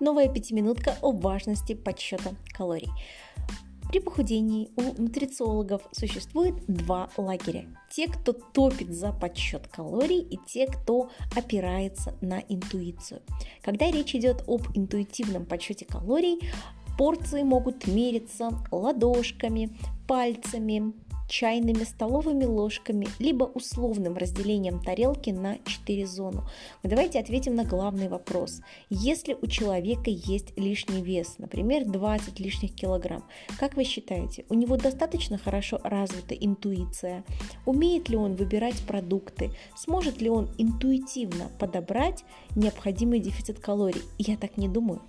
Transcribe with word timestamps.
Новая 0.00 0.30
пятиминутка 0.30 0.96
о 1.02 1.12
важности 1.12 1.74
подсчета 1.74 2.34
калорий. 2.56 2.88
При 3.90 4.00
похудении 4.00 4.70
у 4.76 5.02
нутрициологов 5.02 5.82
существует 5.92 6.54
два 6.66 7.10
лагеря. 7.18 7.66
Те, 7.90 8.08
кто 8.08 8.32
топит 8.32 8.94
за 8.94 9.12
подсчет 9.12 9.68
калорий 9.68 10.20
и 10.20 10.38
те, 10.46 10.68
кто 10.68 11.10
опирается 11.36 12.14
на 12.22 12.38
интуицию. 12.38 13.20
Когда 13.62 13.90
речь 13.90 14.14
идет 14.14 14.42
об 14.46 14.62
интуитивном 14.74 15.44
подсчете 15.44 15.84
калорий, 15.84 16.50
порции 16.96 17.42
могут 17.42 17.86
мериться 17.86 18.50
ладошками, 18.70 19.76
пальцами, 20.08 20.94
чайными 21.30 21.84
столовыми 21.84 22.44
ложками, 22.44 23.08
либо 23.18 23.44
условным 23.44 24.16
разделением 24.16 24.82
тарелки 24.82 25.30
на 25.30 25.58
4 25.64 26.06
зоны. 26.06 26.42
Но 26.82 26.90
давайте 26.90 27.20
ответим 27.20 27.54
на 27.54 27.64
главный 27.64 28.08
вопрос. 28.08 28.60
Если 28.90 29.36
у 29.40 29.46
человека 29.46 30.10
есть 30.10 30.58
лишний 30.58 31.02
вес, 31.02 31.36
например, 31.38 31.86
20 31.86 32.40
лишних 32.40 32.74
килограмм, 32.74 33.24
как 33.58 33.76
вы 33.76 33.84
считаете, 33.84 34.44
у 34.48 34.54
него 34.54 34.76
достаточно 34.76 35.38
хорошо 35.38 35.78
развита 35.84 36.34
интуиция? 36.34 37.24
Умеет 37.64 38.08
ли 38.08 38.16
он 38.16 38.34
выбирать 38.34 38.80
продукты? 38.86 39.50
Сможет 39.76 40.20
ли 40.20 40.28
он 40.28 40.50
интуитивно 40.58 41.48
подобрать 41.60 42.24
необходимый 42.56 43.20
дефицит 43.20 43.60
калорий? 43.60 44.02
Я 44.18 44.36
так 44.36 44.56
не 44.56 44.68
думаю. 44.68 45.00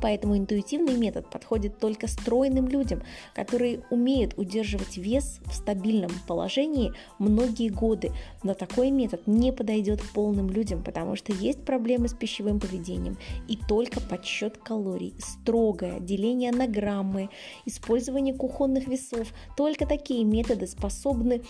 Поэтому 0.00 0.36
интуитивный 0.36 0.94
метод 0.94 1.30
подходит 1.30 1.78
только 1.78 2.06
стройным 2.08 2.68
людям, 2.68 3.02
которые 3.34 3.82
умеют 3.90 4.34
удерживать 4.36 4.96
вес 4.96 5.40
в 5.46 5.54
стабильном 5.54 6.10
положении 6.26 6.92
многие 7.18 7.68
годы. 7.68 8.12
Но 8.42 8.54
такой 8.54 8.90
метод 8.90 9.26
не 9.26 9.52
подойдет 9.52 10.00
полным 10.12 10.50
людям, 10.50 10.82
потому 10.82 11.16
что 11.16 11.32
есть 11.32 11.64
проблемы 11.64 12.08
с 12.08 12.14
пищевым 12.14 12.60
поведением. 12.60 13.16
И 13.48 13.56
только 13.56 14.00
подсчет 14.00 14.58
калорий, 14.58 15.14
строгое 15.18 16.00
деление 16.00 16.52
на 16.52 16.66
граммы, 16.66 17.30
использование 17.64 18.34
кухонных 18.34 18.86
весов, 18.86 19.32
только 19.56 19.86
такие 19.86 20.24
методы 20.24 20.66
способны 20.66 21.42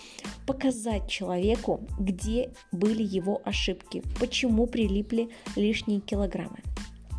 показать 0.47 1.09
человеку, 1.09 1.81
где 1.99 2.51
были 2.73 3.03
его 3.03 3.41
ошибки, 3.45 4.03
почему 4.21 4.67
прилипли 4.67 5.29
лишние 5.57 6.01
килограммы. 6.01 6.59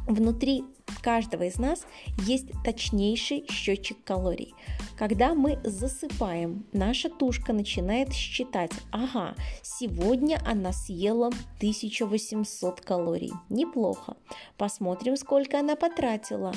Внутри 0.08 0.64
каждого 1.06 1.44
из 1.44 1.60
нас 1.60 1.86
есть 2.26 2.48
точнейший 2.64 3.46
счетчик 3.48 4.04
калорий. 4.04 4.56
Когда 4.98 5.36
мы 5.36 5.60
засыпаем, 5.64 6.66
наша 6.74 7.10
тушка 7.10 7.54
начинает 7.54 8.12
считать, 8.12 8.72
ага, 8.92 9.36
сегодня 9.62 10.42
она 10.44 10.74
съела 10.74 11.28
1800 11.58 12.82
калорий. 12.82 13.32
Неплохо. 13.50 14.18
Посмотрим, 14.58 15.16
сколько 15.16 15.60
она 15.60 15.76
потратила. 15.76 16.54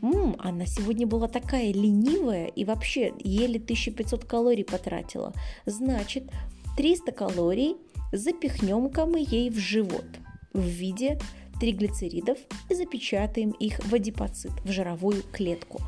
Ммм, 0.00 0.36
она 0.38 0.64
сегодня 0.64 1.08
была 1.08 1.26
такая 1.26 1.72
ленивая 1.72 2.46
и 2.46 2.64
вообще 2.64 3.12
еле 3.18 3.58
1500 3.58 4.24
калорий 4.24 4.64
потратила. 4.64 5.32
Значит, 5.66 6.30
300 6.76 7.10
калорий 7.10 7.74
запихнем-ка 8.12 9.06
мы 9.06 9.26
ей 9.28 9.50
в 9.50 9.58
живот 9.58 10.06
в 10.52 10.62
виде 10.62 11.18
триглицеридов 11.60 12.38
и 12.68 12.74
запечатаем 12.74 13.50
их 13.50 13.78
в 13.84 13.94
адипоцит, 13.94 14.52
в 14.64 14.70
жировую 14.70 15.22
клетку. 15.32 15.80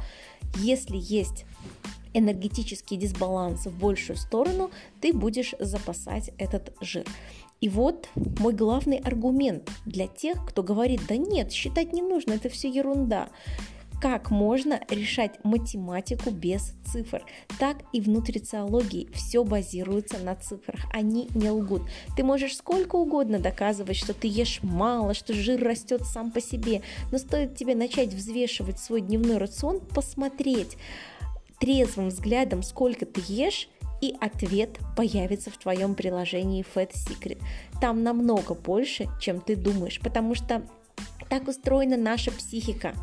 Если 0.56 0.96
есть 0.96 1.44
энергетический 2.12 2.96
дисбаланс 2.96 3.66
в 3.66 3.78
большую 3.78 4.16
сторону, 4.16 4.70
ты 5.00 5.12
будешь 5.12 5.54
запасать 5.58 6.30
этот 6.38 6.74
жир. 6.80 7.04
И 7.60 7.68
вот 7.68 8.08
мой 8.14 8.54
главный 8.54 8.96
аргумент 8.98 9.70
для 9.84 10.06
тех, 10.06 10.44
кто 10.46 10.62
говорит, 10.62 11.02
да 11.08 11.16
нет, 11.16 11.52
считать 11.52 11.92
не 11.92 12.00
нужно, 12.00 12.32
это 12.32 12.48
все 12.48 12.68
ерунда 12.68 13.28
как 14.00 14.30
можно 14.30 14.80
решать 14.88 15.42
математику 15.44 16.30
без 16.30 16.72
цифр. 16.90 17.22
Так 17.58 17.76
и 17.92 18.00
в 18.00 18.08
нутрициологии 18.08 19.08
все 19.12 19.44
базируется 19.44 20.18
на 20.18 20.34
цифрах, 20.36 20.80
они 20.92 21.28
не 21.34 21.50
лгут. 21.50 21.82
Ты 22.16 22.24
можешь 22.24 22.56
сколько 22.56 22.96
угодно 22.96 23.38
доказывать, 23.38 23.96
что 23.96 24.14
ты 24.14 24.26
ешь 24.26 24.60
мало, 24.62 25.12
что 25.14 25.34
жир 25.34 25.62
растет 25.62 26.02
сам 26.06 26.30
по 26.30 26.40
себе, 26.40 26.82
но 27.12 27.18
стоит 27.18 27.56
тебе 27.56 27.74
начать 27.74 28.14
взвешивать 28.14 28.78
свой 28.78 29.02
дневной 29.02 29.36
рацион, 29.36 29.80
посмотреть 29.80 30.76
трезвым 31.58 32.08
взглядом, 32.08 32.62
сколько 32.62 33.04
ты 33.04 33.20
ешь, 33.28 33.68
и 34.00 34.16
ответ 34.18 34.78
появится 34.96 35.50
в 35.50 35.58
твоем 35.58 35.94
приложении 35.94 36.64
Fat 36.74 36.92
Secret. 36.94 37.38
Там 37.82 38.02
намного 38.02 38.54
больше, 38.54 39.08
чем 39.20 39.42
ты 39.42 39.56
думаешь, 39.56 40.00
потому 40.00 40.34
что 40.34 40.62
так 41.28 41.48
устроена 41.48 41.98
наша 41.98 42.32
психика 42.32 42.94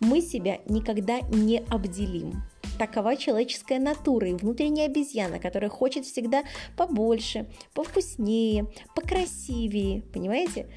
мы 0.00 0.20
себя 0.20 0.60
никогда 0.66 1.20
не 1.20 1.58
обделим. 1.70 2.42
Такова 2.78 3.16
человеческая 3.16 3.78
натура 3.78 4.28
и 4.28 4.34
внутренняя 4.34 4.86
обезьяна, 4.86 5.38
которая 5.38 5.70
хочет 5.70 6.04
всегда 6.04 6.42
побольше, 6.76 7.46
повкуснее, 7.72 8.66
покрасивее, 8.94 10.02
понимаете? 10.12 10.68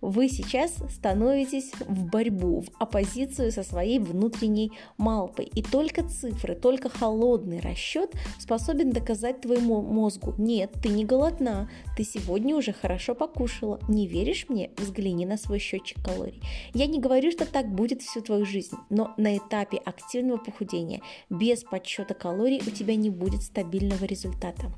Вы 0.00 0.28
сейчас 0.28 0.74
становитесь 0.90 1.72
в 1.86 2.06
борьбу, 2.06 2.62
в 2.62 2.68
оппозицию 2.80 3.52
со 3.52 3.62
своей 3.62 3.98
внутренней 3.98 4.72
малпой. 4.98 5.44
И 5.44 5.62
только 5.62 6.08
цифры, 6.08 6.54
только 6.54 6.88
холодный 6.88 7.60
расчет 7.60 8.12
способен 8.38 8.90
доказать 8.90 9.40
твоему 9.40 9.82
мозгу, 9.82 10.34
нет, 10.38 10.72
ты 10.82 10.88
не 10.88 11.04
голодна, 11.04 11.70
ты 11.96 12.04
сегодня 12.04 12.56
уже 12.56 12.72
хорошо 12.72 13.14
покушала. 13.14 13.80
Не 13.88 14.06
веришь 14.06 14.46
мне? 14.48 14.70
Взгляни 14.76 15.26
на 15.26 15.36
свой 15.36 15.58
счетчик 15.58 16.02
калорий. 16.02 16.42
Я 16.74 16.86
не 16.86 16.98
говорю, 16.98 17.30
что 17.30 17.44
так 17.46 17.72
будет 17.72 18.02
всю 18.02 18.20
твою 18.20 18.44
жизнь, 18.44 18.76
но 18.88 19.14
на 19.16 19.36
этапе 19.36 19.78
активного 19.78 20.38
похудения 20.38 21.00
без 21.28 21.62
подсчета 21.62 22.14
калорий 22.14 22.62
у 22.66 22.70
тебя 22.70 22.96
не 22.96 23.10
будет 23.10 23.42
стабильного 23.42 24.04
результата. 24.04 24.72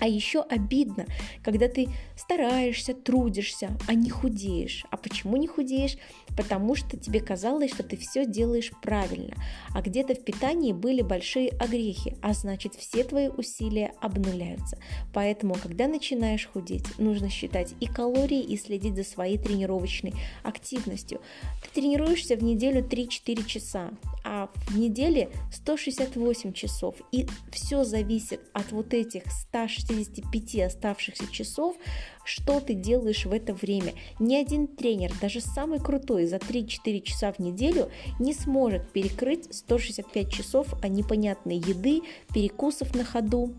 А 0.00 0.06
еще 0.06 0.42
обидно, 0.42 1.06
когда 1.42 1.68
ты 1.68 1.88
стараешься, 2.16 2.94
трудишься, 2.94 3.76
а 3.86 3.94
не 3.94 4.10
худеешь. 4.10 4.84
А 4.90 4.96
почему 4.96 5.36
не 5.36 5.46
худеешь? 5.46 5.96
Потому 6.36 6.76
что 6.76 6.96
тебе 6.96 7.20
казалось, 7.20 7.72
что 7.72 7.82
ты 7.82 7.96
все 7.96 8.24
делаешь 8.24 8.70
правильно, 8.82 9.34
а 9.74 9.82
где-то 9.82 10.14
в 10.14 10.24
питании 10.24 10.72
были 10.72 11.02
большие 11.02 11.50
огрехи, 11.50 12.16
а 12.22 12.32
значит 12.32 12.74
все 12.74 13.02
твои 13.02 13.28
усилия 13.28 13.92
обнуляются. 14.00 14.78
Поэтому, 15.12 15.54
когда 15.54 15.88
начинаешь 15.88 16.46
худеть, 16.46 16.86
нужно 16.98 17.28
считать 17.28 17.74
и 17.80 17.86
калории, 17.86 18.40
и 18.40 18.56
следить 18.56 18.94
за 18.94 19.04
своей 19.04 19.38
тренировочной 19.38 20.14
активностью. 20.44 21.20
Ты 21.62 21.80
тренируешься 21.80 22.36
в 22.36 22.42
неделю 22.42 22.82
3-4 22.82 23.44
часа, 23.46 23.90
а 24.24 24.37
в 24.68 24.78
неделе 24.78 25.30
168 25.52 26.52
часов. 26.52 26.96
И 27.12 27.26
все 27.52 27.84
зависит 27.84 28.40
от 28.52 28.72
вот 28.72 28.94
этих 28.94 29.22
165 29.30 30.60
оставшихся 30.60 31.30
часов, 31.30 31.76
что 32.24 32.60
ты 32.60 32.74
делаешь 32.74 33.24
в 33.24 33.32
это 33.32 33.54
время. 33.54 33.94
Ни 34.18 34.36
один 34.36 34.66
тренер, 34.66 35.12
даже 35.20 35.40
самый 35.40 35.80
крутой, 35.80 36.26
за 36.26 36.36
3-4 36.36 37.00
часа 37.02 37.32
в 37.32 37.38
неделю 37.38 37.90
не 38.18 38.34
сможет 38.34 38.90
перекрыть 38.92 39.54
165 39.54 40.30
часов 40.30 40.74
непонятной 40.84 41.56
еды, 41.56 42.02
перекусов 42.34 42.94
на 42.94 43.04
ходу, 43.04 43.54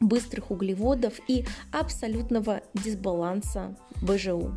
быстрых 0.00 0.50
углеводов 0.50 1.20
и 1.28 1.44
абсолютного 1.72 2.62
дисбаланса 2.74 3.76
БЖУ. 4.02 4.56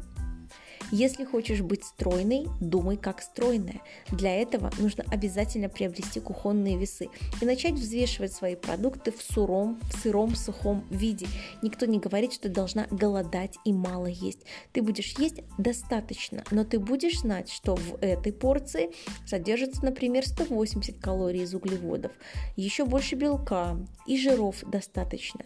Если 0.91 1.25
хочешь 1.25 1.61
быть 1.61 1.83
стройной, 1.83 2.47
думай 2.59 2.97
как 2.97 3.21
стройная. 3.21 3.81
Для 4.09 4.35
этого 4.35 4.71
нужно 4.77 5.03
обязательно 5.11 5.69
приобрести 5.69 6.19
кухонные 6.19 6.77
весы 6.77 7.09
и 7.41 7.45
начать 7.45 7.73
взвешивать 7.73 8.33
свои 8.33 8.55
продукты 8.55 9.11
в 9.11 9.21
суром, 9.21 9.79
в 9.83 9.99
сыром, 9.99 10.35
сухом 10.35 10.85
виде. 10.89 11.27
Никто 11.61 11.85
не 11.85 11.99
говорит, 11.99 12.33
что 12.33 12.43
ты 12.43 12.49
должна 12.49 12.87
голодать 12.91 13.57
и 13.65 13.73
мало 13.73 14.07
есть. 14.07 14.39
Ты 14.71 14.81
будешь 14.81 15.15
есть 15.17 15.41
достаточно, 15.57 16.43
но 16.51 16.63
ты 16.63 16.79
будешь 16.79 17.21
знать, 17.21 17.49
что 17.49 17.75
в 17.75 17.97
этой 18.01 18.31
порции 18.31 18.91
содержится, 19.25 19.83
например, 19.83 20.25
180 20.25 20.99
калорий 20.99 21.43
из 21.43 21.53
углеводов, 21.53 22.11
еще 22.55 22.85
больше 22.85 23.15
белка 23.15 23.77
и 24.05 24.17
жиров 24.17 24.63
достаточно. 24.67 25.43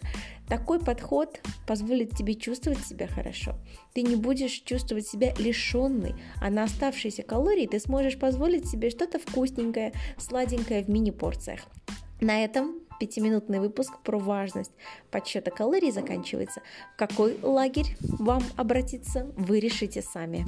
Такой 0.48 0.80
подход 0.80 1.40
позволит 1.66 2.16
тебе 2.16 2.34
чувствовать 2.34 2.84
себя 2.84 3.06
хорошо. 3.06 3.54
Ты 3.92 4.02
не 4.02 4.16
будешь 4.16 4.62
чувствовать 4.64 5.06
себя 5.06 5.34
лишенной, 5.38 6.14
а 6.40 6.50
на 6.50 6.64
оставшиеся 6.64 7.22
калории 7.22 7.66
ты 7.66 7.78
сможешь 7.78 8.18
позволить 8.18 8.66
себе 8.66 8.90
что-то 8.90 9.18
вкусненькое, 9.18 9.92
сладенькое 10.16 10.82
в 10.82 10.88
мини-порциях. 10.88 11.60
На 12.20 12.42
этом 12.44 12.80
пятиминутный 12.98 13.60
выпуск 13.60 13.92
про 14.02 14.18
важность 14.18 14.72
подсчета 15.10 15.50
калорий 15.50 15.92
заканчивается. 15.92 16.62
В 16.94 16.98
какой 16.98 17.38
лагерь 17.42 17.96
вам 18.00 18.42
обратиться, 18.56 19.30
вы 19.36 19.60
решите 19.60 20.02
сами. 20.02 20.46